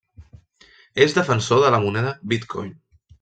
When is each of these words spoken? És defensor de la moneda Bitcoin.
És 1.05 1.13
defensor 1.17 1.61
de 1.65 1.69
la 1.75 1.81
moneda 1.83 2.15
Bitcoin. 2.33 2.73